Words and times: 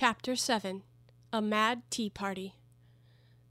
Chapter 0.00 0.36
7 0.36 0.84
A 1.32 1.42
Mad 1.42 1.82
Tea 1.90 2.08
Party. 2.08 2.54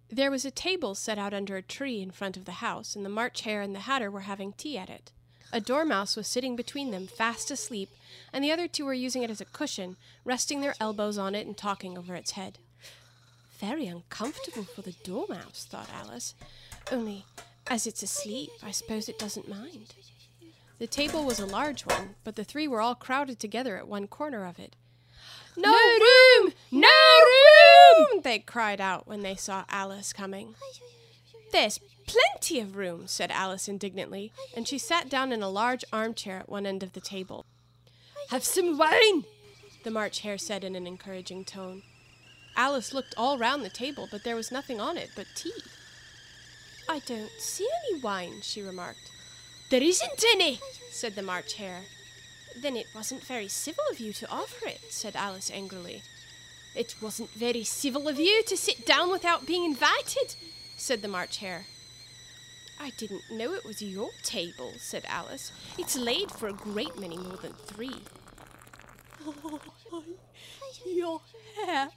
There 0.09 0.31
was 0.31 0.45
a 0.45 0.49
table 0.49 0.95
set 0.95 1.17
out 1.17 1.33
under 1.33 1.57
a 1.57 1.61
tree 1.61 2.01
in 2.01 2.09
front 2.09 2.37
of 2.37 2.45
the 2.45 2.63
house, 2.63 2.95
and 2.95 3.03
the 3.03 3.09
March 3.09 3.41
Hare 3.41 3.61
and 3.61 3.75
the 3.75 3.81
Hatter 3.81 4.09
were 4.09 4.21
having 4.21 4.53
tea 4.53 4.77
at 4.77 4.89
it. 4.89 5.11
A 5.51 5.59
dormouse 5.59 6.15
was 6.15 6.25
sitting 6.25 6.55
between 6.55 6.91
them, 6.91 7.05
fast 7.05 7.51
asleep, 7.51 7.89
and 8.31 8.45
the 8.45 8.51
other 8.53 8.69
two 8.69 8.85
were 8.85 8.93
using 8.93 9.23
it 9.23 9.29
as 9.29 9.41
a 9.41 9.45
cushion, 9.45 9.97
resting 10.23 10.61
their 10.61 10.73
elbows 10.79 11.17
on 11.17 11.35
it 11.35 11.45
and 11.45 11.57
talking 11.57 11.97
over 11.97 12.15
its 12.15 12.31
head. 12.31 12.59
Very 13.59 13.85
uncomfortable 13.85 14.63
for 14.63 14.83
the 14.83 14.95
dormouse, 15.03 15.67
thought 15.69 15.89
Alice. 15.93 16.33
Only, 16.89 17.25
as 17.69 17.85
it's 17.85 18.03
asleep, 18.03 18.51
I 18.63 18.71
suppose 18.71 19.09
it 19.09 19.19
doesn't 19.19 19.49
mind. 19.49 19.95
The 20.79 20.87
table 20.87 21.25
was 21.25 21.41
a 21.41 21.45
large 21.45 21.85
one, 21.85 22.15
but 22.23 22.37
the 22.37 22.45
three 22.45 22.69
were 22.69 22.79
all 22.79 22.95
crowded 22.95 23.37
together 23.37 23.75
at 23.75 23.89
one 23.89 24.07
corner 24.07 24.45
of 24.45 24.59
it. 24.59 24.77
No, 25.57 25.71
room! 25.71 26.53
No 26.71 26.87
room! 27.25 28.21
They 28.23 28.39
cried 28.39 28.79
out 28.79 29.07
when 29.07 29.21
they 29.23 29.35
saw 29.35 29.65
Alice 29.69 30.13
coming. 30.13 30.53
There's 31.51 31.79
plenty 32.05 32.59
of 32.59 32.75
room, 32.75 33.07
said 33.07 33.31
Alice 33.31 33.67
indignantly, 33.67 34.31
and 34.55 34.67
she 34.67 34.77
sat 34.77 35.09
down 35.09 35.31
in 35.31 35.41
a 35.41 35.49
large 35.49 35.83
armchair 35.91 36.37
at 36.37 36.49
one 36.49 36.65
end 36.65 36.83
of 36.83 36.93
the 36.93 37.01
table. 37.01 37.45
Have 38.29 38.43
some 38.43 38.77
wine, 38.77 39.25
the 39.83 39.91
March 39.91 40.19
Hare 40.19 40.37
said 40.37 40.63
in 40.63 40.75
an 40.75 40.85
encouraging 40.85 41.43
tone. 41.43 41.81
Alice 42.55 42.93
looked 42.93 43.15
all 43.17 43.37
round 43.37 43.63
the 43.63 43.69
table, 43.69 44.07
but 44.11 44.23
there 44.23 44.35
was 44.35 44.51
nothing 44.51 44.79
on 44.79 44.97
it 44.97 45.09
but 45.15 45.27
tea. 45.35 45.53
I 46.89 46.99
don't 46.99 47.31
see 47.39 47.67
any 47.89 48.01
wine, 48.01 48.41
she 48.41 48.61
remarked. 48.61 49.11
There 49.69 49.83
isn't 49.83 50.23
any, 50.33 50.59
said 50.91 51.15
the 51.15 51.21
March 51.21 51.53
Hare. 51.55 51.83
Then 52.61 52.75
it 52.75 52.87
wasn't 52.95 53.23
very 53.23 53.47
civil 53.47 53.83
of 53.91 53.99
you 53.99 54.13
to 54.13 54.29
offer 54.29 54.67
it, 54.67 54.81
said 54.89 55.15
Alice 55.15 55.51
angrily. 55.53 56.01
It 56.75 56.95
wasn't 57.01 57.29
very 57.31 57.63
civil 57.63 58.07
of 58.07 58.19
you 58.19 58.43
to 58.43 58.57
sit 58.57 58.85
down 58.85 59.11
without 59.11 59.45
being 59.45 59.63
invited, 59.63 60.35
said 60.75 61.01
the 61.01 61.07
March 61.07 61.37
Hare. 61.37 61.65
I 62.79 62.91
didn't 62.97 63.23
know 63.31 63.53
it 63.53 63.65
was 63.65 63.81
your 63.81 64.09
table, 64.23 64.73
said 64.77 65.03
Alice. 65.07 65.51
It's 65.77 65.97
laid 65.97 66.31
for 66.31 66.47
a 66.47 66.53
great 66.53 66.99
many 66.99 67.17
more 67.17 67.37
than 67.37 67.53
three. 67.53 67.95
Oh, 69.25 69.59
your 70.85 71.21
hair 71.55 71.89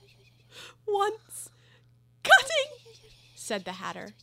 wants 0.86 1.50
cutting, 2.22 3.02
said 3.34 3.64
the 3.64 3.72
Hatter. 3.72 4.14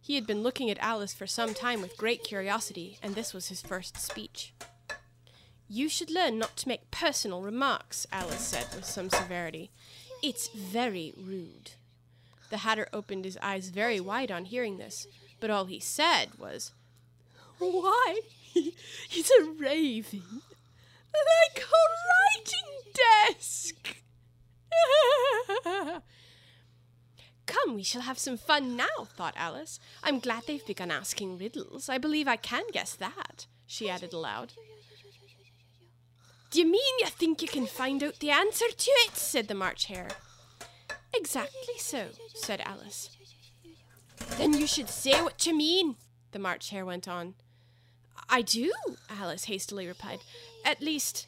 He 0.00 0.14
had 0.14 0.26
been 0.26 0.42
looking 0.42 0.70
at 0.70 0.78
Alice 0.78 1.14
for 1.14 1.26
some 1.26 1.54
time 1.54 1.82
with 1.82 1.96
great 1.96 2.24
curiosity, 2.24 2.98
and 3.02 3.14
this 3.14 3.32
was 3.32 3.48
his 3.48 3.60
first 3.60 3.98
speech. 3.98 4.52
You 5.72 5.88
should 5.88 6.10
learn 6.10 6.36
not 6.36 6.56
to 6.56 6.68
make 6.68 6.90
personal 6.90 7.42
remarks, 7.42 8.04
Alice 8.10 8.40
said 8.40 8.66
with 8.74 8.84
some 8.84 9.08
severity. 9.08 9.70
It's 10.20 10.48
very 10.48 11.14
rude. 11.16 11.70
The 12.50 12.56
Hatter 12.58 12.88
opened 12.92 13.24
his 13.24 13.38
eyes 13.40 13.68
very 13.68 14.00
wide 14.00 14.32
on 14.32 14.46
hearing 14.46 14.78
this, 14.78 15.06
but 15.38 15.48
all 15.48 15.66
he 15.66 15.78
said 15.78 16.30
was, 16.40 16.72
Why, 17.60 18.18
he's 18.52 19.30
a 19.40 19.44
raven, 19.44 20.42
like 21.14 21.62
a 21.62 21.70
writing 22.34 22.70
desk. 23.28 23.98
Come, 27.46 27.76
we 27.76 27.84
shall 27.84 28.02
have 28.02 28.18
some 28.18 28.36
fun 28.36 28.74
now, 28.76 29.06
thought 29.16 29.34
Alice. 29.36 29.78
I'm 30.02 30.18
glad 30.18 30.42
they've 30.48 30.66
begun 30.66 30.90
asking 30.90 31.38
riddles. 31.38 31.88
I 31.88 31.98
believe 31.98 32.26
I 32.26 32.34
can 32.34 32.64
guess 32.72 32.96
that, 32.96 33.46
she 33.68 33.88
added 33.88 34.12
aloud. 34.12 34.54
Do 36.50 36.58
you 36.58 36.64
mean 36.64 36.98
you 36.98 37.06
think 37.06 37.42
you 37.42 37.48
can 37.48 37.66
find 37.66 38.02
out 38.02 38.18
the 38.18 38.30
answer 38.30 38.66
to 38.68 38.90
it? 39.06 39.16
said 39.16 39.46
the 39.46 39.54
March 39.54 39.86
Hare. 39.86 40.08
Exactly 41.14 41.78
so, 41.78 42.06
said 42.34 42.60
Alice. 42.64 43.10
Then 44.36 44.54
you 44.54 44.66
should 44.66 44.88
say 44.88 45.22
what 45.22 45.46
you 45.46 45.56
mean, 45.56 45.96
the 46.32 46.40
March 46.40 46.70
Hare 46.70 46.84
went 46.84 47.06
on. 47.06 47.34
I 48.28 48.42
do, 48.42 48.72
Alice 49.08 49.44
hastily 49.44 49.86
replied. 49.86 50.20
At 50.64 50.80
least, 50.82 51.26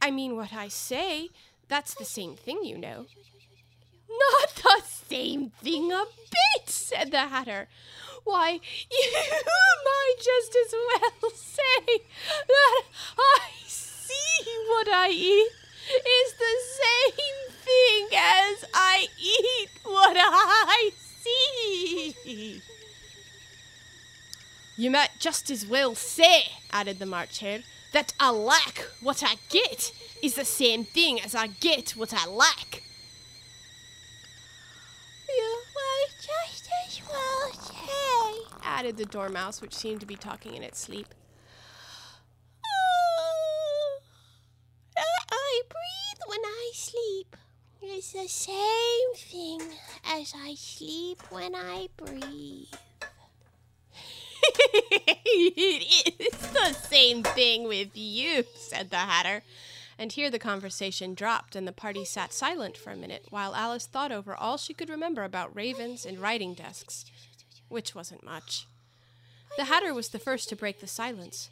I 0.00 0.10
mean 0.10 0.36
what 0.36 0.52
I 0.52 0.68
say. 0.68 1.30
That's 1.68 1.94
the 1.94 2.04
same 2.04 2.36
thing, 2.36 2.64
you 2.64 2.78
know. 2.78 3.06
Not 4.08 4.54
the 4.54 4.82
same 4.84 5.50
thing 5.50 5.90
a 5.90 6.04
bit, 6.30 6.68
said 6.68 7.10
the 7.10 7.18
Hatter. 7.18 7.68
Why, 8.24 8.60
you 8.90 9.12
might 9.12 10.14
just 10.18 10.56
as 10.56 10.72
well 10.72 11.30
say 11.34 12.04
that 12.48 12.82
I 13.18 13.61
see 14.12 14.64
what 14.68 14.88
I 14.88 15.08
eat 15.10 15.50
is 15.90 16.34
the 16.34 16.56
same 16.80 17.50
thing 17.64 18.18
as 18.18 18.64
I 18.74 19.06
eat 19.20 19.70
what 19.84 20.16
I 20.18 20.90
see. 21.22 22.62
You 24.76 24.90
might 24.90 25.10
just 25.18 25.50
as 25.50 25.66
well 25.66 25.94
say, 25.94 26.44
added 26.70 26.98
the 26.98 27.06
March 27.06 27.38
Hare, 27.38 27.62
that 27.92 28.14
I 28.18 28.30
lack 28.30 28.88
what 29.02 29.22
I 29.22 29.34
get 29.50 29.92
is 30.22 30.34
the 30.34 30.44
same 30.44 30.84
thing 30.84 31.20
as 31.20 31.34
I 31.34 31.48
get 31.48 31.90
what 31.90 32.14
I 32.14 32.26
lack. 32.26 32.82
You 35.28 35.62
might 35.74 36.08
just 36.20 36.68
as 36.86 37.00
well 37.08 37.52
say, 37.52 38.56
added 38.64 38.96
the 38.96 39.04
Dormouse, 39.04 39.60
which 39.60 39.74
seemed 39.74 40.00
to 40.00 40.06
be 40.06 40.16
talking 40.16 40.54
in 40.54 40.62
its 40.62 40.78
sleep. 40.80 41.14
I 45.52 45.62
breathe 45.68 46.22
when 46.26 46.40
I 46.44 46.70
sleep. 46.74 47.36
It's 48.14 48.44
the 48.46 48.52
same 48.52 49.14
thing 49.14 49.62
as 50.04 50.34
I 50.36 50.54
sleep 50.54 51.22
when 51.30 51.54
I 51.54 51.88
breathe. 51.96 52.66
it 55.24 56.20
is 56.20 56.38
the 56.52 56.74
same 56.74 57.22
thing 57.22 57.66
with 57.66 57.90
you, 57.94 58.44
said 58.54 58.90
the 58.90 58.96
Hatter. 58.96 59.42
And 59.98 60.12
here 60.12 60.30
the 60.30 60.38
conversation 60.38 61.14
dropped, 61.14 61.56
and 61.56 61.66
the 61.66 61.72
party 61.72 62.04
sat 62.04 62.34
silent 62.34 62.76
for 62.76 62.90
a 62.90 62.96
minute 62.96 63.26
while 63.30 63.54
Alice 63.54 63.86
thought 63.86 64.12
over 64.12 64.34
all 64.34 64.58
she 64.58 64.74
could 64.74 64.90
remember 64.90 65.24
about 65.24 65.56
ravens 65.56 66.04
and 66.04 66.18
writing 66.18 66.52
desks, 66.52 67.06
which 67.68 67.94
wasn't 67.94 68.24
much. 68.24 68.66
The 69.56 69.64
Hatter 69.64 69.94
was 69.94 70.08
the 70.10 70.18
first 70.18 70.50
to 70.50 70.56
break 70.56 70.80
the 70.80 70.86
silence. 70.86 71.48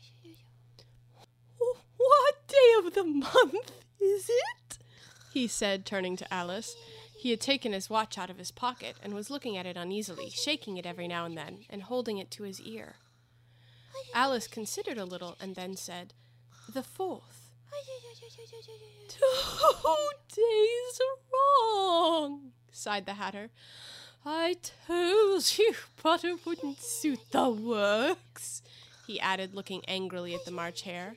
What 1.96 2.48
day 2.48 2.74
of 2.84 2.92
the 2.92 3.04
month 3.04 3.72
is 3.98 4.28
it? 4.28 4.59
He 5.32 5.46
said, 5.46 5.86
turning 5.86 6.16
to 6.16 6.32
Alice. 6.32 6.74
He 7.16 7.30
had 7.30 7.40
taken 7.40 7.72
his 7.72 7.90
watch 7.90 8.18
out 8.18 8.30
of 8.30 8.38
his 8.38 8.50
pocket 8.50 8.96
and 9.02 9.14
was 9.14 9.30
looking 9.30 9.56
at 9.56 9.66
it 9.66 9.76
uneasily, 9.76 10.30
shaking 10.30 10.76
it 10.76 10.86
every 10.86 11.06
now 11.06 11.24
and 11.24 11.36
then, 11.36 11.64
and 11.68 11.82
holding 11.82 12.18
it 12.18 12.30
to 12.32 12.44
his 12.44 12.60
ear. 12.60 12.96
Alice 14.14 14.46
considered 14.46 14.98
a 14.98 15.04
little 15.04 15.36
and 15.40 15.54
then 15.54 15.76
said, 15.76 16.14
The 16.72 16.82
fourth. 16.82 17.52
Two 19.08 20.08
days 20.34 21.00
wrong, 21.32 22.52
sighed 22.72 23.06
the 23.06 23.14
Hatter. 23.14 23.50
I 24.24 24.56
told 24.86 25.58
you 25.58 25.74
butter 26.02 26.36
wouldn't 26.44 26.80
suit 26.80 27.20
the 27.30 27.48
works, 27.48 28.62
he 29.06 29.20
added, 29.20 29.54
looking 29.54 29.82
angrily 29.86 30.34
at 30.34 30.44
the 30.44 30.50
March 30.50 30.82
Hare. 30.82 31.16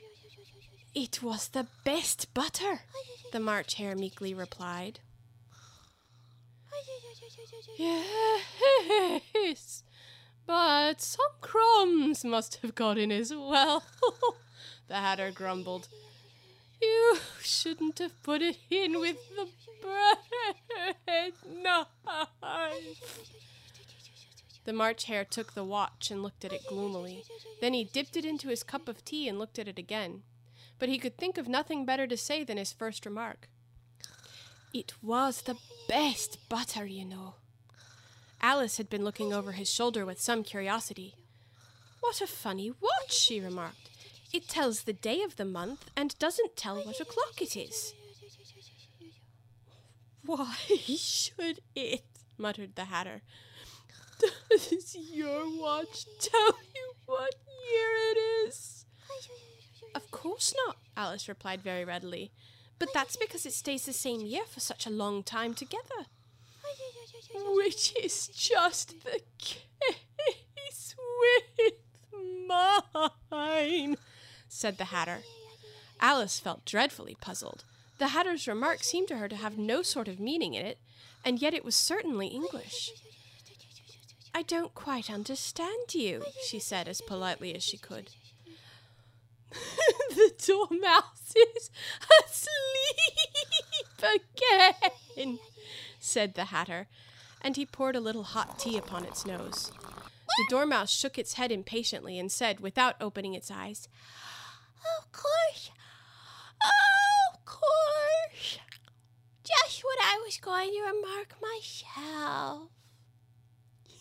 It 0.94 1.22
was 1.22 1.48
the 1.48 1.66
best 1.84 2.32
butter, 2.34 2.82
the 3.32 3.40
March 3.40 3.74
Hare 3.74 3.96
meekly 3.96 4.34
replied. 4.34 5.00
Yes, 7.76 9.82
but 10.46 11.00
some 11.00 11.26
crumbs 11.40 12.24
must 12.24 12.56
have 12.56 12.74
got 12.74 12.98
in 12.98 13.10
as 13.10 13.32
well, 13.34 13.82
the 14.88 14.94
Hatter 14.94 15.30
grumbled. 15.32 15.88
You 16.80 17.18
shouldn't 17.40 17.98
have 17.98 18.22
put 18.22 18.42
it 18.42 18.58
in 18.70 19.00
with 19.00 19.16
the 19.36 19.48
bread 19.82 21.32
knife. 21.46 21.86
The 24.64 24.72
March 24.72 25.04
Hare 25.04 25.24
took 25.24 25.54
the 25.54 25.64
watch 25.64 26.10
and 26.10 26.22
looked 26.22 26.44
at 26.44 26.52
it 26.52 26.66
gloomily. 26.68 27.24
Then 27.60 27.74
he 27.74 27.84
dipped 27.84 28.16
it 28.16 28.24
into 28.24 28.48
his 28.48 28.62
cup 28.62 28.88
of 28.88 29.04
tea 29.04 29.28
and 29.28 29.38
looked 29.38 29.58
at 29.58 29.68
it 29.68 29.78
again. 29.78 30.22
But 30.84 30.90
he 30.90 30.98
could 30.98 31.16
think 31.16 31.38
of 31.38 31.48
nothing 31.48 31.86
better 31.86 32.06
to 32.06 32.14
say 32.14 32.44
than 32.44 32.58
his 32.58 32.70
first 32.70 33.06
remark. 33.06 33.48
It 34.74 34.92
was 35.02 35.40
the 35.40 35.56
best 35.88 36.46
butter, 36.50 36.84
you 36.84 37.06
know. 37.06 37.36
Alice 38.42 38.76
had 38.76 38.90
been 38.90 39.02
looking 39.02 39.32
over 39.32 39.52
his 39.52 39.72
shoulder 39.72 40.04
with 40.04 40.20
some 40.20 40.44
curiosity. 40.44 41.14
What 42.00 42.20
a 42.20 42.26
funny 42.26 42.70
watch, 42.70 43.14
she 43.14 43.40
remarked. 43.40 43.88
It 44.30 44.46
tells 44.46 44.82
the 44.82 44.92
day 44.92 45.22
of 45.22 45.36
the 45.36 45.46
month 45.46 45.90
and 45.96 46.18
doesn't 46.18 46.54
tell 46.54 46.76
what 46.76 47.00
o'clock 47.00 47.40
it 47.40 47.56
is. 47.56 47.94
Why 50.22 50.54
should 50.98 51.60
it? 51.74 52.04
muttered 52.36 52.74
the 52.74 52.84
Hatter. 52.84 53.22
Does 54.50 54.94
your 54.94 55.48
watch 55.58 56.04
tell 56.20 56.58
you 56.74 56.92
what 57.06 57.36
year 57.72 57.90
it 58.12 58.18
is? 58.46 58.83
Course 60.14 60.54
not, 60.66 60.76
Alice 60.96 61.28
replied 61.28 61.60
very 61.62 61.84
readily. 61.84 62.30
but 62.78 62.88
that's 62.92 63.16
because 63.16 63.46
it 63.46 63.52
stays 63.52 63.84
the 63.86 63.92
same 63.92 64.20
year 64.22 64.44
for 64.46 64.60
such 64.60 64.86
a 64.86 64.90
long 64.90 65.22
time 65.22 65.54
together. 65.54 66.06
Which 67.34 67.94
is 68.02 68.28
just 68.28 69.02
the 69.04 69.20
case 69.38 70.94
with 71.58 71.74
mine, 73.30 73.96
said 74.48 74.78
the 74.78 74.86
Hatter. 74.86 75.20
Alice 76.00 76.38
felt 76.38 76.64
dreadfully 76.64 77.16
puzzled. 77.20 77.64
The 77.98 78.08
Hatter's 78.08 78.46
remark 78.48 78.82
seemed 78.82 79.08
to 79.08 79.16
her 79.18 79.28
to 79.28 79.36
have 79.36 79.56
no 79.58 79.82
sort 79.82 80.08
of 80.08 80.20
meaning 80.20 80.54
in 80.54 80.64
it, 80.66 80.78
and 81.24 81.40
yet 81.40 81.54
it 81.54 81.64
was 81.64 81.74
certainly 81.74 82.28
English. 82.28 82.90
I 84.34 84.42
don't 84.42 84.74
quite 84.74 85.10
understand 85.10 85.94
you, 85.94 86.24
she 86.46 86.58
said 86.58 86.88
as 86.88 87.00
politely 87.00 87.54
as 87.54 87.62
she 87.62 87.76
could. 87.78 88.10
the 90.10 90.32
dormouse 90.46 91.34
is 91.36 91.70
asleep 92.24 94.20
again, 95.16 95.38
said 95.98 96.34
the 96.34 96.46
Hatter, 96.46 96.88
and 97.40 97.56
he 97.56 97.66
poured 97.66 97.96
a 97.96 98.00
little 98.00 98.24
hot 98.24 98.58
tea 98.58 98.76
upon 98.76 99.04
its 99.04 99.24
nose. 99.26 99.70
The 100.36 100.46
dormouse 100.50 100.90
shook 100.90 101.18
its 101.18 101.34
head 101.34 101.52
impatiently 101.52 102.18
and 102.18 102.30
said, 102.30 102.60
without 102.60 102.96
opening 103.00 103.34
its 103.34 103.50
eyes, 103.50 103.88
Of 104.98 105.12
course. 105.12 105.70
Of 106.60 107.44
course. 107.44 108.58
Just 109.44 109.84
what 109.84 109.98
I 110.02 110.20
was 110.24 110.38
going 110.38 110.70
to 110.70 110.80
remark 110.80 111.36
myself. 111.40 112.70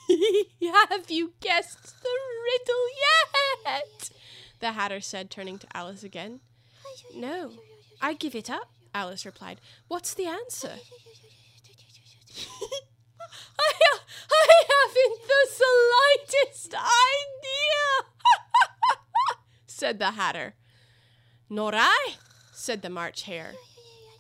Have 0.90 1.10
you 1.10 1.34
guessed 1.40 2.02
the 2.02 2.10
riddle 2.44 2.88
yet? 3.66 4.10
The 4.64 4.72
Hatter 4.72 5.02
said, 5.02 5.30
turning 5.30 5.60
to 5.60 5.68
Alice 5.76 6.04
again. 6.04 6.40
No, 7.14 7.52
I 8.02 8.14
give 8.14 8.34
it 8.34 8.50
up, 8.50 8.72
Alice 8.96 9.26
replied. 9.26 9.60
What's 9.90 10.14
the 10.14 10.26
answer? 10.26 10.72
I, 13.60 13.74
I 14.32 14.64
haven't 14.72 15.20
the 15.28 15.50
slightest 15.52 16.74
idea, 16.76 18.08
said 19.68 20.00
the 20.00 20.12
Hatter. 20.12 20.54
Nor 21.50 21.76
I, 21.76 22.14
said 22.54 22.84
the 22.84 22.90
March 22.90 23.24
Hare. 23.24 23.56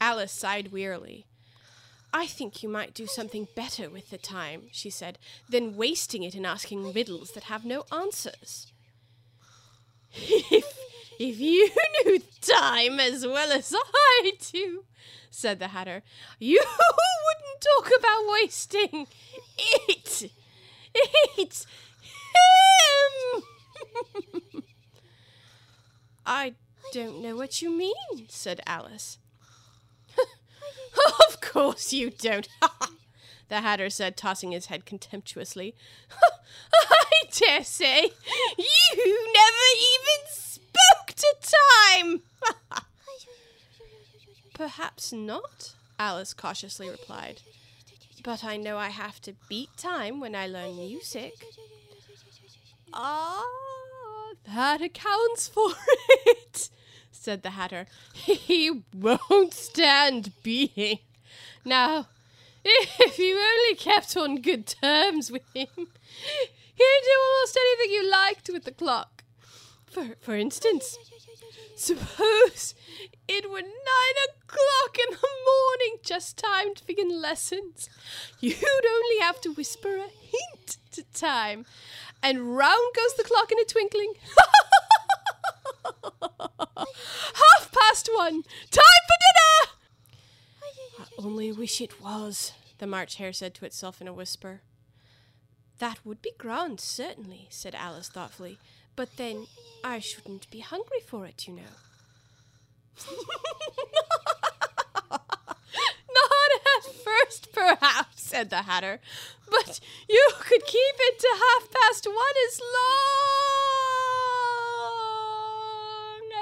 Alice 0.02 0.34
sighed 0.34 0.74
wearily. 0.74 1.26
I 2.14 2.28
think 2.28 2.62
you 2.62 2.68
might 2.68 2.94
do 2.94 3.08
something 3.08 3.48
better 3.56 3.90
with 3.90 4.10
the 4.10 4.18
time, 4.18 4.64
she 4.74 4.90
said, 4.90 5.20
than 5.48 5.78
wasting 5.78 6.22
it 6.22 6.36
in 6.36 6.46
asking 6.46 6.92
riddles 6.92 7.32
that 7.32 7.44
have 7.46 7.64
no 7.64 7.86
answers. 7.94 8.73
If, 10.14 10.78
if 11.20 11.40
you 11.40 11.70
knew 12.06 12.20
time 12.42 13.00
as 13.00 13.26
well 13.26 13.52
as 13.52 13.74
I 13.78 14.32
do, 14.52 14.84
said 15.30 15.60
the 15.60 15.70
Hatter, 15.70 16.04
you 16.40 16.62
wouldn't 16.64 17.62
talk 17.62 17.92
about 18.00 18.32
wasting 18.32 19.08
it. 19.58 20.32
It's 21.38 21.66
him. 23.34 23.44
I 26.26 26.54
don't 26.94 27.22
know 27.22 27.36
what 27.36 27.62
you 27.62 27.70
mean, 27.70 28.28
said 28.28 28.62
Alice. 28.66 29.18
of 31.28 31.42
course 31.42 31.92
you 31.92 32.10
don't, 32.12 32.48
the 33.50 33.62
Hatter 33.62 33.90
said, 33.90 34.18
tossing 34.18 34.52
his 34.52 34.68
head 34.68 34.86
contemptuously. 34.86 35.76
I 36.74 37.24
dare 37.32 37.64
say 37.64 38.12
you 38.58 39.34
never 39.34 39.68
even 39.94 40.28
spoke 40.30 41.16
to 41.16 41.36
time. 42.00 42.22
Perhaps 44.54 45.12
not, 45.12 45.74
Alice 45.98 46.34
cautiously 46.34 46.90
replied. 46.90 47.42
But 48.24 48.44
I 48.44 48.56
know 48.56 48.78
I 48.78 48.90
have 48.90 49.22
to 49.24 49.34
beat 49.50 49.76
time 49.78 50.20
when 50.20 50.36
I 50.36 50.48
learn 50.48 50.78
music. 50.78 51.34
Ah, 52.94 53.44
that 54.46 54.82
accounts 54.82 55.48
for 55.48 55.72
it, 56.26 56.70
said 57.12 57.44
the 57.44 57.52
Hatter. 57.52 57.88
He 58.14 58.84
won't 58.94 59.54
stand 59.54 60.32
beating. 60.44 61.00
Now, 61.66 62.08
if 62.66 63.20
you 63.20 63.38
only 63.38 63.76
kept 63.76 64.16
on 64.16 64.42
good 64.42 64.66
terms 64.66 65.30
with 65.32 65.44
him, 65.54 65.68
he'd 65.76 67.04
do 67.04 67.20
almost 67.26 67.58
anything 67.58 67.94
you 67.94 68.10
liked 68.10 68.50
with 68.52 68.64
the 68.64 68.72
clock. 68.72 69.24
For, 69.86 70.16
for 70.22 70.36
instance, 70.36 70.98
suppose 71.76 72.74
it 73.28 73.50
were 73.50 73.62
nine 73.62 74.18
o'clock 74.30 74.98
in 74.98 75.12
the 75.12 75.28
morning, 75.46 76.00
just 76.04 76.38
time 76.38 76.74
to 76.76 76.86
begin 76.88 77.22
lessons. 77.22 77.90
You'd 78.40 78.58
only 78.64 79.20
have 79.22 79.40
to 79.42 79.54
whisper 79.54 79.98
a 79.98 80.08
hint 80.08 80.78
to 80.94 81.04
time, 81.14 81.66
and 82.24 82.56
round 82.56 82.96
goes 82.96 83.14
the 83.16 83.24
clock 83.24 83.52
in 83.52 83.60
a 83.60 83.66
twinkling. 83.66 84.14
Half 86.76 87.72
past 87.72 88.10
one. 88.16 88.44
Time 88.72 88.82
for 88.82 88.82
dinner! 88.82 88.82
I 88.82 88.93
only 91.24 91.52
wish 91.52 91.80
it 91.80 92.02
was, 92.02 92.52
the 92.80 92.88
March 92.88 93.16
Hare 93.16 93.34
said 93.34 93.54
to 93.56 93.66
itself 93.66 94.02
in 94.02 94.08
a 94.08 94.14
whisper. 94.14 94.62
That 95.80 96.06
would 96.06 96.22
be 96.22 96.34
grand, 96.38 96.80
certainly, 96.80 97.48
said 97.50 97.76
Alice 97.76 98.10
thoughtfully. 98.10 98.58
But 98.96 99.18
then 99.18 99.48
I 99.84 100.00
shouldn't 100.00 100.50
be 100.52 100.60
hungry 100.60 101.00
for 101.06 101.26
it, 101.26 101.48
you 101.48 101.56
know. 101.56 101.64
Not 105.10 106.52
at 106.78 106.94
first, 107.04 107.52
perhaps, 107.52 108.22
said 108.22 108.50
the 108.50 108.64
Hatter, 108.64 109.00
but 109.50 109.80
you 110.08 110.30
could 110.40 110.66
keep 110.66 110.96
it 111.00 111.20
to 111.20 111.28
half 111.28 111.72
past 111.72 112.06
one 112.06 112.36
as 112.48 112.62
long 112.62 112.84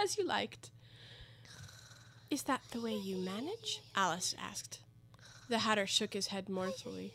as 0.03 0.17
you 0.17 0.25
liked. 0.25 0.71
Is 2.31 2.43
that 2.43 2.61
the 2.71 2.79
way 2.79 2.93
you 2.93 3.17
manage? 3.17 3.81
Alice 3.93 4.33
asked. 4.41 4.79
The 5.50 5.59
Hatter 5.59 5.85
shook 5.85 6.13
his 6.13 6.27
head 6.27 6.47
mournfully. 6.47 7.11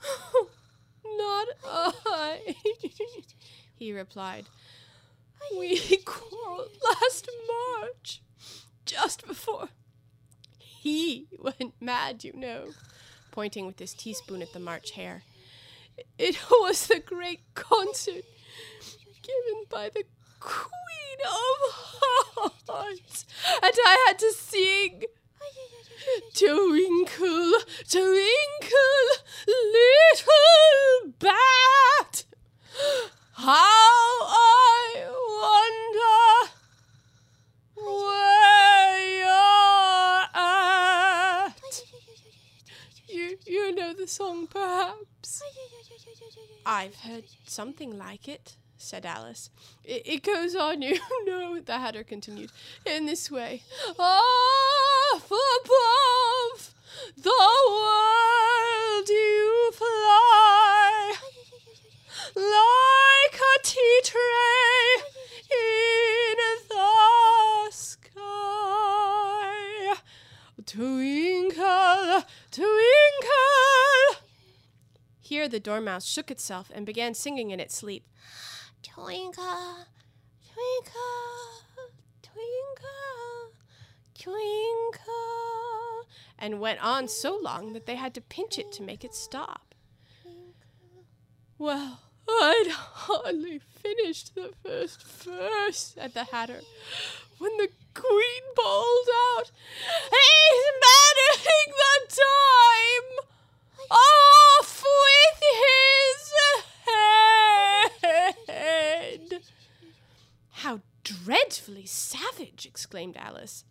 Not 1.04 1.48
I, 1.66 2.56
he 3.78 3.92
replied. 3.92 4.46
We 5.56 5.98
quarreled 5.98 6.70
last 6.82 7.28
March, 7.46 8.22
just 8.86 9.26
before 9.26 9.68
he 10.58 11.28
went 11.38 11.74
mad, 11.78 12.24
you 12.24 12.32
know, 12.32 12.70
pointing 13.32 13.66
with 13.66 13.78
his 13.78 13.92
teaspoon 13.92 14.40
at 14.40 14.54
the 14.54 14.60
March 14.60 14.92
Hare. 14.92 15.24
It 16.18 16.38
was 16.50 16.86
the 16.86 17.00
great 17.00 17.40
concert 17.54 18.24
given 19.22 19.64
by 19.68 19.90
the 19.90 20.04
Queen 20.42 21.20
of 21.24 21.72
Hearts, 22.68 23.26
and 23.62 23.74
I 23.86 24.04
had 24.06 24.18
to 24.18 24.32
sing. 24.32 25.04
Twinkle, 26.34 27.52
twinkle, 27.88 29.08
little 29.46 31.12
bat, 31.18 32.24
how 33.34 33.48
I 33.48 35.06
wonder 35.42 36.50
where 37.76 38.98
you're 39.20 40.24
at. 40.34 41.84
You, 43.08 43.38
you 43.46 43.74
know 43.74 43.92
the 43.94 44.08
song, 44.08 44.48
perhaps? 44.48 45.42
I've 46.66 46.96
heard 46.96 47.24
something 47.46 47.96
like 47.96 48.26
it, 48.28 48.56
said 48.82 49.06
Alice. 49.06 49.50
It, 49.84 50.02
it 50.04 50.22
goes 50.22 50.54
on, 50.54 50.82
you 50.82 50.98
know, 51.26 51.60
the 51.60 51.78
Hatter 51.78 52.02
continued, 52.04 52.50
in 52.84 53.06
this 53.06 53.30
way. 53.30 53.62
Off 53.98 55.24
above 55.24 56.74
the 57.16 57.30
world 57.68 59.08
you 59.08 59.70
fly, 59.72 61.14
like 62.36 63.40
a 63.40 63.62
tea 63.62 64.00
tray 64.04 65.02
in 65.50 66.36
the 66.68 67.70
sky. 67.70 68.12
Twinkle, 70.66 72.24
twinkle. 72.50 72.72
Here 75.20 75.48
the 75.48 75.60
dormouse 75.60 76.04
shook 76.04 76.30
itself 76.30 76.70
and 76.74 76.84
began 76.84 77.14
singing 77.14 77.50
in 77.50 77.60
its 77.60 77.74
sleep. 77.76 78.04
Twinkle, 78.82 79.86
twinkle, 80.52 81.62
twinkle, 82.22 83.52
twinkle. 84.18 86.06
and 86.38 86.60
went 86.60 86.82
on 86.84 87.08
so 87.08 87.38
long 87.40 87.72
that 87.72 87.86
they 87.86 87.94
had 87.94 88.12
to 88.14 88.20
pinch 88.20 88.58
it 88.58 88.72
to 88.72 88.82
make 88.82 89.04
it 89.04 89.14
stop. 89.14 89.74
Well, 91.58 92.00
I'd 92.28 92.68
hardly 92.70 93.60
finished 93.60 94.34
the 94.34 94.52
first 94.62 95.02
verse, 95.24 95.94
said 95.94 96.14
the 96.14 96.24
Hatter, 96.24 96.60
when 97.38 97.56
the 97.56 97.68
queen 97.94 98.42
bawled 98.56 99.08
out, 99.38 99.50
He's 100.10 100.64
manning 100.82 101.72
the 101.82 101.96
time! 102.08 103.08
Off 103.90 104.84
with 104.84 105.40
his 105.62 106.32
head! 108.46 109.42
How 110.50 110.80
dreadfully 111.04 111.86
savage! 111.86 112.66
exclaimed 112.66 113.16
Alice. 113.16 113.64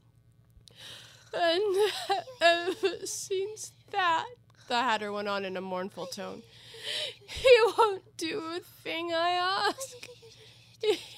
And 1.33 1.77
ever 2.41 3.05
since 3.05 3.71
that, 3.91 4.25
the 4.67 4.75
Hatter 4.81 5.11
went 5.11 5.27
on 5.27 5.45
in 5.45 5.55
a 5.57 5.61
mournful 5.61 6.07
tone, 6.07 6.43
he 7.25 7.57
won't 7.77 8.17
do 8.17 8.41
a 8.55 8.59
thing 8.59 9.11
I 9.13 9.29
ask. 9.69 10.07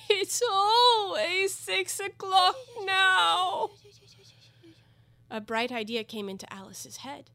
It's 0.09 0.41
always 0.51 1.53
six 1.53 1.99
o'clock 1.99 2.55
now. 2.83 3.69
A 5.31 5.41
bright 5.41 5.71
idea 5.71 6.03
came 6.03 6.29
into 6.29 6.51
Alice's 6.53 6.97
head. 6.97 7.29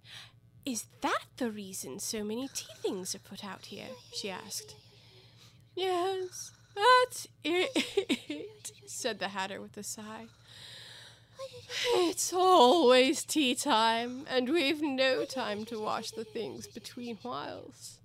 Is 0.65 0.85
that 1.01 1.25
the 1.39 1.51
reason 1.51 1.99
so 1.99 2.23
many 2.23 2.49
tea 2.49 2.67
things 2.83 3.15
are 3.15 3.21
put 3.21 3.45
out 3.45 3.67
here? 3.67 3.89
she 4.13 4.31
asked. 4.31 4.77
Yes, 5.75 6.53
that's 6.79 7.29
it, 7.45 8.73
said 8.87 9.19
the 9.19 9.29
Hatter 9.29 9.61
with 9.61 9.77
a 9.77 9.83
sigh. 9.83 10.27
It's 11.95 12.33
always 12.33 13.25
tea 13.25 13.55
time, 13.55 14.25
and 14.29 14.49
we've 14.49 14.83
no 14.83 15.25
time 15.25 15.65
to 15.67 15.81
wash 15.81 16.11
the 16.11 16.25
things 16.25 16.67
between 16.67 17.17
whiles. 17.17 17.99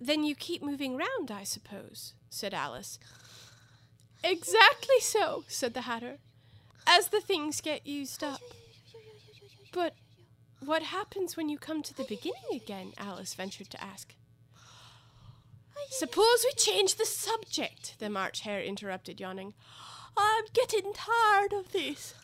Then 0.00 0.24
you 0.24 0.34
keep 0.34 0.62
moving 0.62 0.96
round, 0.96 1.30
I 1.30 1.44
suppose, 1.44 2.14
said 2.30 2.52
Alice. 2.52 2.98
Exactly 4.22 5.00
so, 5.00 5.44
said 5.48 5.74
the 5.74 5.82
Hatter, 5.82 6.18
as 6.86 7.08
the 7.08 7.20
things 7.20 7.60
get 7.60 7.86
used 7.86 8.24
up. 8.24 8.40
But 9.72 9.94
what 10.64 10.82
happens 10.82 11.36
when 11.36 11.48
you 11.48 11.58
come 11.58 11.82
to 11.82 11.94
the 11.94 12.04
beginning 12.04 12.50
again? 12.52 12.92
Alice 12.96 13.34
ventured 13.34 13.70
to 13.70 13.82
ask. 13.82 14.14
Suppose 15.90 16.44
we 16.44 16.52
change 16.56 16.96
the 16.96 17.06
subject, 17.06 17.96
the 17.98 18.10
March 18.10 18.40
Hare 18.40 18.62
interrupted, 18.62 19.20
yawning. 19.20 19.54
I'm 20.16 20.44
getting 20.52 20.92
tired 20.92 21.52
of 21.52 21.72
this. 21.72 22.14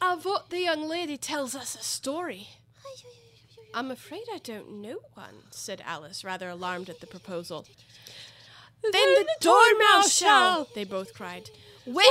I 0.00 0.16
vote 0.16 0.50
the 0.50 0.60
young 0.60 0.88
lady 0.88 1.16
tells 1.16 1.54
us 1.54 1.74
a 1.74 1.82
story. 1.82 2.48
I'm 3.74 3.90
afraid 3.90 4.24
I 4.32 4.38
don't 4.38 4.80
know 4.80 4.98
one, 5.14 5.44
said 5.50 5.82
Alice, 5.84 6.24
rather 6.24 6.48
alarmed 6.48 6.88
at 6.88 7.00
the 7.00 7.06
proposal. 7.06 7.66
Then, 8.82 8.92
the, 8.92 9.26
dormouse 9.40 10.12
shall, 10.12 10.68
they 10.74 10.84
both 10.84 11.14
cried. 11.14 11.50
Wake, 11.84 12.06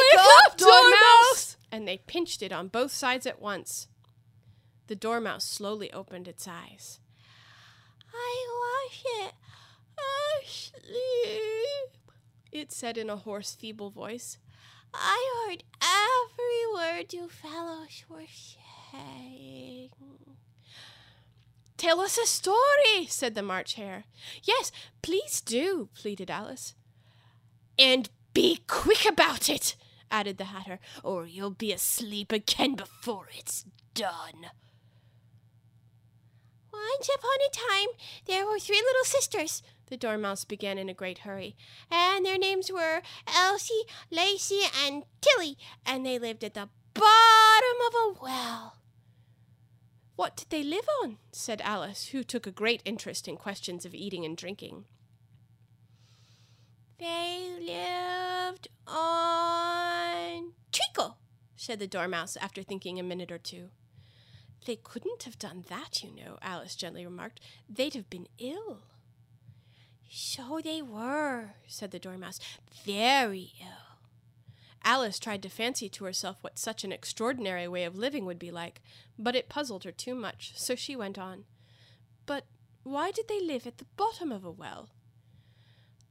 up, 0.46 0.58
dormouse! 0.58 1.58
And 1.72 1.88
they 1.88 1.98
pinched 1.98 2.42
it 2.42 2.52
on 2.52 2.68
both 2.68 2.92
sides 2.92 3.26
at 3.26 3.42
once. 3.42 3.88
The 4.88 4.96
dormouse 4.96 5.44
slowly 5.44 5.92
opened 5.92 6.28
its 6.28 6.48
eyes. 6.48 7.00
I 8.14 8.88
wash 8.88 9.04
it 9.26 9.34
asleep, 10.44 11.98
it 12.52 12.72
said 12.72 12.98
in 12.98 13.10
a 13.10 13.18
hoarse, 13.18 13.56
feeble 13.56 13.90
voice. 13.90 14.38
I 14.94 15.48
heard 15.48 15.64
every 15.82 16.74
word 16.74 17.14
you 17.14 17.28
fellows 17.28 18.04
were 18.10 18.26
saying. 18.92 19.90
Tell 21.78 22.00
us 22.00 22.18
a 22.18 22.26
story, 22.26 23.06
said 23.08 23.36
the 23.36 23.42
March 23.42 23.74
Hare. 23.74 24.06
Yes, 24.44 24.72
please 25.02 25.42
do, 25.42 25.90
pleaded 25.94 26.32
Alice. 26.32 26.74
And 27.78 28.10
be 28.34 28.62
quick 28.68 29.06
about 29.06 29.50
it, 29.50 29.76
added 30.10 30.38
the 30.38 30.46
Hatter, 30.46 30.80
or 31.04 31.26
you'll 31.26 31.52
be 31.52 31.74
asleep 31.74 32.32
again 32.32 32.76
before 32.76 33.28
it's 33.38 33.66
done. 33.94 34.52
Once 36.72 37.10
upon 37.14 37.38
a 37.46 37.52
time, 37.52 37.90
there 38.26 38.46
were 38.46 38.60
three 38.60 38.82
little 38.82 39.04
sisters, 39.04 39.62
the 39.88 39.98
Dormouse 39.98 40.46
began 40.46 40.78
in 40.78 40.90
a 40.90 40.94
great 40.94 41.20
hurry. 41.20 41.56
And 41.92 42.26
their 42.26 42.38
names 42.38 42.72
were 42.72 43.02
Elsie, 43.28 43.84
Lacie, 44.12 44.68
and 44.86 45.04
Tilly, 45.22 45.58
and 45.86 46.06
they 46.06 46.20
lived 46.20 46.44
at 46.44 46.54
the 46.54 46.70
bottom 46.94 47.78
of 47.88 47.94
a 47.94 48.20
well. 48.22 48.78
What 50.16 50.38
did 50.38 50.50
they 50.50 50.64
live 50.64 50.88
on? 51.04 51.18
said 51.32 51.62
Alice, 51.62 52.08
who 52.08 52.24
took 52.24 52.48
a 52.48 52.52
great 52.52 52.82
interest 52.86 53.28
in 53.28 53.36
questions 53.36 53.86
of 53.86 53.94
eating 53.94 54.24
and 54.24 54.38
drinking. 54.38 54.86
They 56.98 57.50
lived 57.60 58.70
on 58.88 60.54
treacle, 60.72 61.18
said 61.58 61.80
the 61.80 61.88
Dormouse 61.88 62.38
after 62.38 62.64
thinking 62.64 62.98
a 63.00 63.04
minute 63.04 63.32
or 63.32 63.38
two. 63.38 63.70
They 64.66 64.78
couldn't 64.78 65.24
have 65.24 65.38
done 65.38 65.66
that, 65.70 66.02
you 66.02 66.16
know, 66.16 66.38
Alice 66.42 66.76
gently 66.76 67.06
remarked. 67.06 67.42
They'd 67.70 67.94
have 67.94 68.10
been 68.10 68.28
ill. 68.40 68.84
So 70.10 70.62
they 70.64 70.82
were, 70.82 71.56
said 71.68 71.92
the 71.92 72.00
Dormouse, 72.00 72.40
very 72.86 73.52
ill. 73.62 73.98
Alice 74.84 75.18
tried 75.18 75.42
to 75.42 75.50
fancy 75.50 75.90
to 75.90 76.06
herself 76.06 76.38
what 76.42 76.60
such 76.60 76.84
an 76.84 76.92
extraordinary 76.92 77.68
way 77.68 77.84
of 77.86 77.98
living 77.98 78.26
would 78.26 78.38
be 78.38 78.52
like, 78.52 78.82
but 79.18 79.36
it 79.36 79.50
puzzled 79.50 79.84
her 79.84 79.92
too 79.92 80.14
much, 80.14 80.54
so 80.56 80.76
she 80.76 80.96
went 80.96 81.18
on. 81.18 81.46
But 82.28 82.46
why 82.84 83.10
did 83.10 83.28
they 83.28 83.42
live 83.42 83.66
at 83.66 83.80
the 83.80 83.88
bottom 83.98 84.32
of 84.32 84.46
a 84.46 84.52
well? 84.52 84.90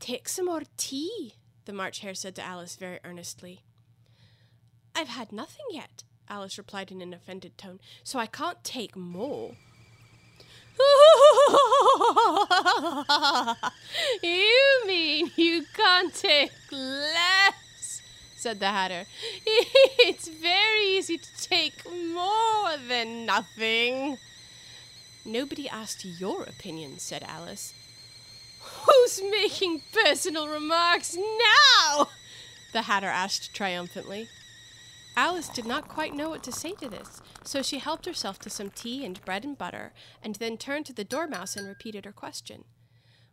Take 0.01 0.29
some 0.29 0.47
more 0.47 0.63
tea, 0.77 1.35
the 1.67 1.73
March 1.73 2.01
Hare 2.01 2.15
said 2.15 2.35
to 2.35 2.45
Alice 2.45 2.75
very 2.75 2.99
earnestly. 3.05 3.63
I've 4.95 5.09
had 5.09 5.33
nothing 5.33 5.67
yet, 5.71 6.03
Alice 6.29 6.59
replied 6.59 6.91
in 6.91 7.01
an 7.01 7.15
offended 7.15 7.57
tone, 7.57 7.79
so 8.03 8.19
I 8.19 8.27
can't 8.27 8.63
take 8.65 8.97
more. 8.97 9.55
you 14.23 14.83
mean 14.87 15.31
you 15.37 15.65
can't 15.75 16.15
take 16.15 16.53
less? 16.71 18.03
said 18.37 18.61
the 18.61 18.67
Hatter. 18.67 19.07
It's 20.07 20.29
very 20.29 20.85
easy 20.99 21.17
to 21.17 21.29
take 21.41 21.83
more 21.91 22.77
than 22.89 23.25
nothing. 23.25 24.19
Nobody 25.25 25.67
asked 25.67 26.05
your 26.05 26.43
opinion, 26.43 26.99
said 26.99 27.23
Alice. 27.23 27.73
Who's 28.61 29.23
making 29.31 29.81
personal 29.93 30.49
remarks 30.49 31.17
now? 31.17 32.09
The 32.75 32.83
Hatter 32.83 33.07
asked 33.07 33.55
triumphantly. 33.55 34.29
Alice 35.17 35.49
did 35.49 35.65
not 35.65 35.89
quite 35.89 36.15
know 36.15 36.31
what 36.31 36.43
to 36.43 36.53
say 36.53 36.73
to 36.73 36.89
this, 36.89 37.23
so 37.45 37.63
she 37.63 37.79
helped 37.79 38.05
herself 38.05 38.39
to 38.41 38.51
some 38.51 38.71
tea 38.71 39.05
and 39.05 39.25
bread 39.25 39.45
and 39.45 39.57
butter, 39.57 39.93
and 40.23 40.35
then 40.37 40.57
turned 40.57 40.87
to 40.87 40.93
the 40.93 41.05
Dormouse 41.05 41.57
and 41.57 41.69
repeated 41.69 42.05
her 42.05 42.13
question. 42.13 42.65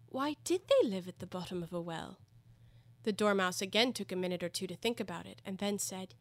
Why 0.09 0.35
did 0.43 0.61
they 0.67 0.87
live 0.87 1.07
at 1.07 1.19
the 1.19 1.25
bottom 1.25 1.63
of 1.63 1.73
a 1.73 1.81
well? 1.81 2.19
The 3.03 3.11
Dormouse 3.11 3.61
again 3.61 3.93
took 3.93 4.11
a 4.11 4.15
minute 4.15 4.43
or 4.43 4.49
two 4.49 4.67
to 4.67 4.75
think 4.75 4.99
about 4.99 5.25
it, 5.25 5.41
and 5.43 5.57
then 5.57 5.79
said, 5.79 6.13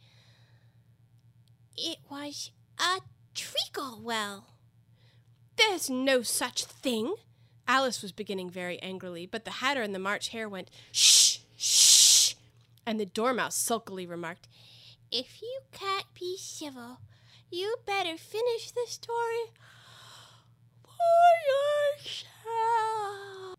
It 1.76 1.98
was 2.08 2.52
a 2.78 3.00
treacle 3.34 4.00
well. 4.02 4.46
There's 5.56 5.90
no 5.90 6.22
such 6.22 6.64
thing. 6.64 7.14
Alice 7.68 8.00
was 8.00 8.12
beginning 8.12 8.48
very 8.48 8.78
angrily, 8.80 9.26
but 9.26 9.44
the 9.44 9.50
Hatter 9.50 9.82
and 9.82 9.94
the 9.94 9.98
March 9.98 10.28
Hare 10.30 10.48
went, 10.48 10.70
Shh, 10.90 11.38
shh, 11.58 12.34
and 12.86 12.98
the 12.98 13.04
Dormouse 13.04 13.56
sulkily 13.56 14.06
remarked, 14.06 14.48
if 15.10 15.42
you 15.42 15.60
can't 15.72 16.06
be 16.18 16.36
civil, 16.38 16.98
you 17.50 17.76
better 17.84 18.16
finish 18.16 18.70
the 18.70 18.86
story 18.86 19.52
for 20.82 21.98
yourself. 21.98 23.56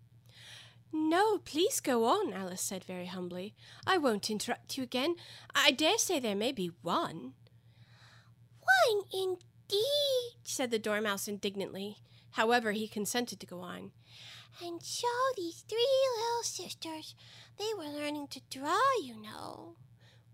No, 0.94 1.38
please 1.40 1.80
go 1.80 2.06
on, 2.06 2.34
Alice 2.34 2.62
said 2.62 2.84
very 2.84 3.06
humbly. 3.06 3.54
I 3.86 3.98
won't 3.98 4.30
interrupt 4.30 4.78
you 4.78 4.84
again. 4.84 5.16
I 5.56 5.72
dare 5.72 5.98
say 5.98 6.20
there 6.20 6.36
may 6.36 6.52
be 6.52 6.72
one. 6.82 7.34
One 8.60 9.04
indeed, 9.14 10.38
said 10.44 10.72
the 10.72 10.80
Dormouse 10.80 11.28
indignantly. 11.28 11.98
However, 12.32 12.72
he 12.72 12.88
consented 12.88 13.40
to 13.40 13.46
go 13.46 13.62
on. 13.62 13.92
And 14.64 14.82
so 14.84 15.08
these 15.36 15.64
three 15.68 15.88
little 16.18 16.44
sisters, 16.44 17.16
they 17.58 17.74
were 17.78 17.86
learning 17.92 18.28
to 18.30 18.42
draw, 18.50 18.80
you 19.02 19.16
know. 19.22 19.76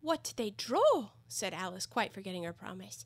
What 0.02 0.24
did 0.24 0.38
they 0.38 0.52
draw? 0.52 1.10
said 1.28 1.54
Alice, 1.54 1.86
quite 1.86 2.14
forgetting 2.14 2.44
her 2.44 2.54
promise. 2.54 3.06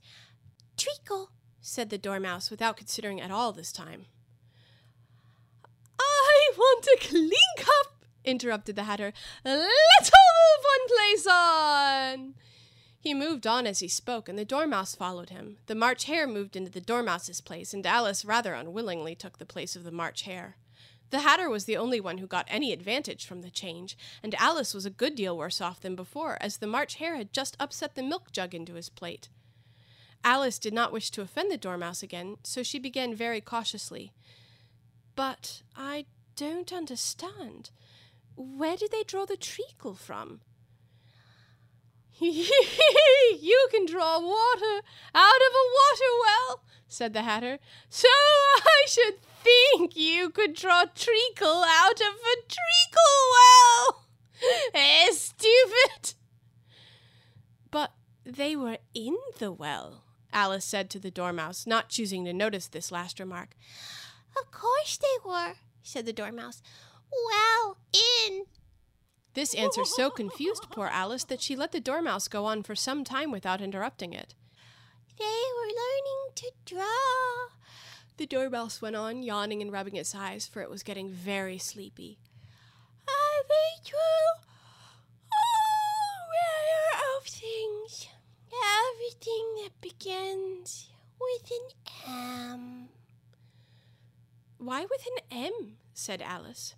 Treacle, 0.77 1.31
said 1.59 1.89
the 1.89 1.97
Dormouse, 1.97 2.49
without 2.49 2.77
considering 2.77 3.19
at 3.19 3.31
all 3.31 3.51
this 3.51 3.71
time. 3.71 4.05
I 5.99 6.51
want 6.57 6.85
a 6.87 6.97
clean 6.99 7.31
cup, 7.57 8.05
interrupted 8.23 8.75
the 8.75 8.83
Hatter. 8.83 9.13
Let's 9.43 10.11
all 10.11 10.31
move 10.39 10.65
one 10.65 10.97
place 10.97 11.27
on. 11.27 12.35
He 12.99 13.15
moved 13.15 13.47
on 13.47 13.65
as 13.65 13.79
he 13.79 13.87
spoke, 13.87 14.29
and 14.29 14.37
the 14.37 14.45
Dormouse 14.45 14.95
followed 14.95 15.31
him. 15.31 15.57
The 15.65 15.73
March 15.75 16.05
Hare 16.05 16.27
moved 16.27 16.55
into 16.55 16.69
the 16.69 16.81
Dormouse's 16.81 17.41
place, 17.41 17.73
and 17.73 17.85
Alice 17.85 18.23
rather 18.23 18.53
unwillingly 18.53 19.15
took 19.15 19.39
the 19.39 19.45
place 19.45 19.75
of 19.75 19.83
the 19.83 19.91
March 19.91 20.23
Hare. 20.23 20.57
The 21.11 21.19
Hatter 21.19 21.49
was 21.49 21.65
the 21.65 21.75
only 21.75 21.99
one 21.99 22.19
who 22.19 22.27
got 22.27 22.47
any 22.49 22.71
advantage 22.71 23.25
from 23.25 23.41
the 23.41 23.51
change, 23.51 23.97
and 24.23 24.33
Alice 24.35 24.73
was 24.73 24.85
a 24.85 24.89
good 24.89 25.13
deal 25.13 25.37
worse 25.37 25.59
off 25.59 25.81
than 25.81 25.93
before, 25.95 26.37
as 26.39 26.57
the 26.57 26.67
March 26.67 26.95
Hare 26.95 27.17
had 27.17 27.33
just 27.33 27.57
upset 27.59 27.95
the 27.95 28.03
milk 28.03 28.31
jug 28.31 28.55
into 28.55 28.75
his 28.75 28.87
plate. 28.87 29.27
Alice 30.23 30.57
did 30.57 30.73
not 30.73 30.93
wish 30.93 31.11
to 31.11 31.21
offend 31.21 31.51
the 31.51 31.57
Dormouse 31.57 32.01
again, 32.01 32.37
so 32.43 32.63
she 32.63 32.79
began 32.79 33.13
very 33.13 33.41
cautiously. 33.41 34.13
But 35.15 35.63
I 35.75 36.05
don't 36.37 36.71
understand. 36.71 37.71
Where 38.35 38.77
did 38.77 38.91
they 38.91 39.03
draw 39.03 39.25
the 39.25 39.35
treacle 39.35 39.95
from? 39.95 40.39
you 42.19 43.67
can 43.71 43.85
draw 43.85 44.19
water 44.19 44.81
out 45.13 45.41
of 45.41 45.53
a 45.53 45.65
water 45.73 46.11
well, 46.21 46.63
said 46.87 47.13
the 47.13 47.23
Hatter. 47.23 47.57
So 47.89 48.07
I 48.07 48.85
should 48.87 49.15
think 49.43 49.95
you 49.95 50.29
could 50.29 50.53
draw 50.53 50.85
treacle 50.95 51.63
out 51.65 51.99
of 52.01 52.15
a 52.15 52.35
treacle 52.47 53.13
well. 53.31 53.97
Eh, 54.73 55.11
stupid. 55.11 56.15
But 57.69 57.91
they 58.25 58.55
were 58.55 58.79
in 58.95 59.15
the 59.37 59.51
well, 59.51 60.03
Alice 60.33 60.65
said 60.65 60.89
to 60.89 60.99
the 60.99 61.11
Dormouse, 61.11 61.67
not 61.67 61.89
choosing 61.89 62.25
to 62.25 62.33
notice 62.33 62.67
this 62.67 62.91
last 62.91 63.19
remark. 63.19 63.55
Of 64.35 64.51
course 64.51 64.97
they 64.97 65.29
were, 65.29 65.53
said 65.83 66.07
the 66.07 66.13
Dormouse. 66.13 66.63
Well, 67.11 67.77
in. 67.93 68.45
This 69.33 69.53
answer 69.53 69.85
so 69.85 70.09
confused 70.09 70.67
poor 70.71 70.87
Alice 70.87 71.23
that 71.25 71.41
she 71.41 71.55
let 71.55 71.71
the 71.71 71.79
Dormouse 71.79 72.27
go 72.27 72.45
on 72.45 72.63
for 72.63 72.75
some 72.75 73.03
time 73.03 73.31
without 73.31 73.61
interrupting 73.61 74.11
it. 74.11 74.33
They 75.17 75.25
were 75.25 75.67
learning 75.67 76.33
to 76.35 76.51
draw. 76.65 77.47
The 78.17 78.25
Dormouse 78.25 78.81
went 78.81 78.95
on, 78.95 79.23
yawning 79.23 79.61
and 79.61 79.71
rubbing 79.71 79.95
its 79.95 80.13
eyes, 80.13 80.47
for 80.47 80.61
it 80.61 80.69
was 80.69 80.83
getting 80.83 81.09
very 81.09 81.57
sleepy. 81.57 82.19
Are 83.07 83.43
they 83.47 83.89
drew 83.89 83.97
all 85.31 86.27
manner 86.31 87.17
of 87.17 87.25
things. 87.25 88.07
Everything 88.51 89.55
that 89.63 89.81
begins 89.81 90.89
with 91.19 91.51
an 91.51 92.11
M. 92.11 92.89
Why 94.57 94.81
with 94.81 95.05
an 95.05 95.37
M? 95.37 95.77
said 95.93 96.21
Alice. 96.21 96.75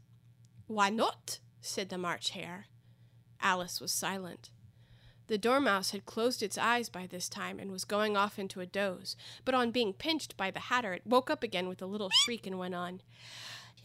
Why 0.68 0.90
not? 0.90 1.40
said 1.62 1.90
the 1.90 1.98
March 1.98 2.32
Hare. 2.32 2.68
Alice 3.42 3.82
was 3.82 3.92
silent. 3.92 4.50
The 5.34 5.40
Dormouse 5.40 5.90
had 5.90 6.06
closed 6.06 6.44
its 6.44 6.60
eyes 6.60 6.90
by 6.90 7.08
this 7.08 7.28
time 7.28 7.58
and 7.58 7.72
was 7.72 7.86
going 7.86 8.16
off 8.16 8.38
into 8.38 8.60
a 8.60 8.68
doze, 8.68 9.16
but 9.44 9.56
on 9.56 9.72
being 9.72 9.92
pinched 9.92 10.38
by 10.38 10.52
the 10.52 10.60
Hatter, 10.60 10.94
it 10.94 11.08
woke 11.08 11.32
up 11.32 11.42
again 11.42 11.68
with 11.68 11.82
a 11.82 11.88
little 11.88 12.12
shriek 12.12 12.46
and 12.46 12.60
went 12.60 12.76
on. 12.76 13.02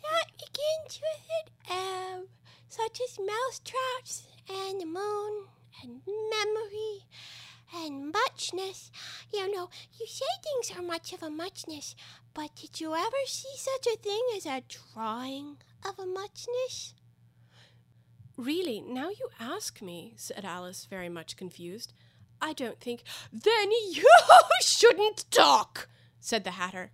That 0.03 0.27
begins 0.33 1.01
with 1.01 1.23
an 1.71 1.75
M, 1.75 2.19
um, 2.19 2.27
such 2.69 3.01
as 3.01 3.19
mousetraps 3.19 4.29
and 4.47 4.79
the 4.79 4.85
moon 4.85 5.47
and 5.83 6.03
memory 6.07 7.07
and 7.75 8.13
muchness. 8.13 8.91
You 9.33 9.51
know, 9.51 9.71
you 9.99 10.07
say 10.07 10.27
things 10.43 10.79
are 10.79 10.83
much 10.83 11.15
of 11.15 11.23
a 11.23 11.31
muchness, 11.31 11.97
but 12.35 12.55
did 12.57 12.79
you 12.79 12.95
ever 12.95 13.25
see 13.25 13.57
such 13.57 13.87
a 13.87 13.97
thing 13.97 14.23
as 14.37 14.45
a 14.45 14.65
drawing 14.69 15.57
of 15.83 15.99
a 15.99 16.05
muchness? 16.05 16.93
Really, 18.39 18.81
now 18.81 19.09
you 19.09 19.31
ask 19.41 19.83
me, 19.83 20.15
said 20.17 20.45
Alice, 20.45 20.87
very 20.89 21.09
much 21.09 21.37
confused. 21.37 21.93
I 22.41 22.53
don't 22.53 22.79
think. 22.79 23.03
Then 23.33 23.73
you 23.91 24.09
shouldn't 24.61 25.25
talk, 25.33 25.89
said 26.21 26.45
the 26.45 26.53
Hatter. 26.53 26.93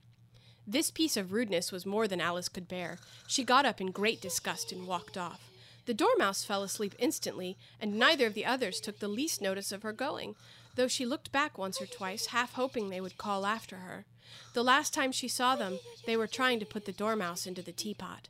This 0.66 0.90
piece 0.90 1.18
of 1.18 1.34
rudeness 1.34 1.70
was 1.70 1.84
more 1.84 2.08
than 2.08 2.18
Alice 2.18 2.48
could 2.48 2.66
bear. 2.66 2.96
She 3.26 3.44
got 3.44 3.66
up 3.66 3.78
in 3.78 3.90
great 3.90 4.22
disgust 4.22 4.72
and 4.72 4.86
walked 4.86 5.18
off. 5.18 5.50
The 5.84 5.92
Dormouse 5.92 6.44
fell 6.44 6.62
asleep 6.62 6.94
instantly, 6.98 7.58
and 7.78 7.98
neither 7.98 8.26
of 8.26 8.32
the 8.32 8.46
others 8.46 8.80
took 8.80 8.98
the 9.00 9.06
least 9.06 9.42
notice 9.42 9.70
of 9.70 9.82
her 9.82 9.92
going, 9.92 10.36
though 10.76 10.88
she 10.88 11.04
looked 11.04 11.30
back 11.30 11.58
once 11.58 11.78
or 11.78 11.84
twice, 11.84 12.28
half 12.28 12.54
hoping 12.54 12.88
they 12.88 13.02
would 13.02 13.18
call 13.18 13.44
after 13.44 13.76
her. 13.76 14.06
The 14.54 14.64
last 14.64 14.94
time 14.94 15.12
she 15.12 15.28
saw 15.28 15.56
them, 15.56 15.78
they 16.06 16.16
were 16.16 16.26
trying 16.26 16.58
to 16.60 16.66
put 16.66 16.86
the 16.86 16.92
Dormouse 16.92 17.46
into 17.46 17.60
the 17.60 17.70
teapot. 17.70 18.28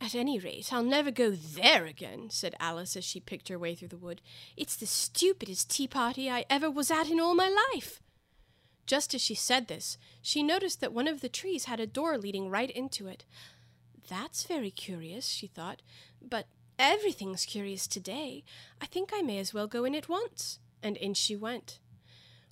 At 0.00 0.14
any 0.14 0.38
rate, 0.38 0.72
I'll 0.72 0.82
never 0.82 1.10
go 1.10 1.30
there 1.30 1.86
again, 1.86 2.28
said 2.30 2.54
Alice 2.60 2.96
as 2.96 3.04
she 3.04 3.18
picked 3.18 3.48
her 3.48 3.58
way 3.58 3.74
through 3.74 3.88
the 3.88 3.96
wood. 3.96 4.20
It's 4.56 4.76
the 4.76 4.86
stupidest 4.86 5.70
tea 5.70 5.88
party 5.88 6.30
I 6.30 6.44
ever 6.50 6.70
was 6.70 6.90
at 6.90 7.08
in 7.08 7.18
all 7.18 7.34
my 7.34 7.48
life. 7.72 8.00
Just 8.86 9.14
as 9.14 9.20
she 9.20 9.34
said 9.34 9.66
this, 9.66 9.98
she 10.22 10.42
noticed 10.42 10.80
that 10.80 10.92
one 10.92 11.08
of 11.08 11.20
the 11.20 11.28
trees 11.28 11.64
had 11.64 11.80
a 11.80 11.86
door 11.86 12.18
leading 12.18 12.50
right 12.50 12.70
into 12.70 13.08
it. 13.08 13.24
That's 14.08 14.44
very 14.44 14.70
curious, 14.70 15.26
she 15.26 15.46
thought, 15.46 15.82
but 16.22 16.46
everything's 16.78 17.44
curious 17.44 17.86
today. 17.86 18.44
I 18.80 18.86
think 18.86 19.10
I 19.12 19.22
may 19.22 19.38
as 19.38 19.52
well 19.52 19.66
go 19.66 19.84
in 19.84 19.94
at 19.94 20.08
once. 20.08 20.60
And 20.82 20.96
in 20.98 21.14
she 21.14 21.34
went. 21.34 21.80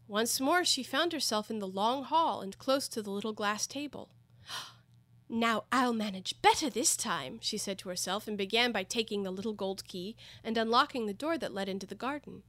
Once 0.09 0.41
more 0.41 0.65
she 0.65 0.83
found 0.83 1.13
herself 1.13 1.51
in 1.51 1.61
the 1.61 1.69
long 1.69 2.05
hall 2.05 2.41
and 2.41 2.59
close 2.59 2.89
to 2.89 3.03
the 3.03 3.11
little 3.11 3.33
glass 3.33 3.67
table. 3.67 4.09
Now 5.29 5.65
I'll 5.73 5.93
manage 5.93 6.41
better 6.43 6.69
this 6.69 6.97
time, 6.97 7.39
she 7.41 7.57
said 7.57 7.79
to 7.79 7.89
herself, 7.89 8.29
and 8.29 8.37
began 8.37 8.73
by 8.73 8.83
taking 8.83 9.23
the 9.23 9.31
little 9.31 9.55
gold 9.55 9.85
key 9.87 10.17
and 10.43 10.57
unlocking 10.57 11.07
the 11.07 11.15
door 11.15 11.39
that 11.39 11.55
led 11.55 11.69
into 11.69 11.87
the 11.87 11.95
garden. 11.95 12.43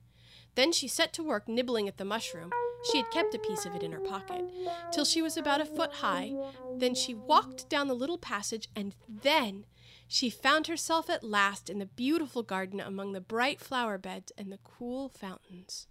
Then 0.55 0.71
she 0.71 0.87
set 0.87 1.13
to 1.13 1.23
work 1.23 1.47
nibbling 1.47 1.87
at 1.87 1.97
the 1.97 2.05
mushroom. 2.05 2.51
She 2.91 2.97
had 2.97 3.11
kept 3.11 3.33
a 3.33 3.39
piece 3.39 3.65
of 3.65 3.75
it 3.75 3.83
in 3.83 3.91
her 3.91 3.99
pocket, 3.99 4.45
till 4.91 5.05
she 5.05 5.21
was 5.21 5.37
about 5.37 5.61
a 5.61 5.65
foot 5.65 5.93
high. 5.93 6.33
Then 6.77 6.95
she 6.95 7.13
walked 7.13 7.69
down 7.69 7.87
the 7.87 7.93
little 7.93 8.17
passage, 8.17 8.69
and 8.75 8.95
then 9.07 9.65
she 10.07 10.29
found 10.29 10.67
herself 10.67 11.09
at 11.09 11.23
last 11.23 11.69
in 11.69 11.79
the 11.79 11.85
beautiful 11.85 12.43
garden 12.43 12.79
among 12.79 13.13
the 13.13 13.21
bright 13.21 13.59
flower 13.59 13.97
beds 13.97 14.31
and 14.37 14.51
the 14.51 14.59
cool 14.63 15.09
fountains. 15.09 15.87